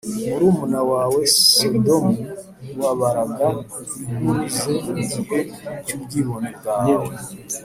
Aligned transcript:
Murumuna 0.27 0.81
wawe 0.91 1.21
Sodomu 1.53 2.15
ntiwabaraga 2.61 3.47
inkuru 4.01 4.43
ze 4.55 4.71
mu 4.85 4.91
gihe 5.11 5.37
cy’ubwibone 5.85 6.49
bwawe 6.57 7.05